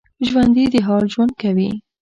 ژوندي 0.29 0.65
د 0.73 0.75
حال 0.87 1.03
ژوند 1.13 1.31
کوي 1.41 1.69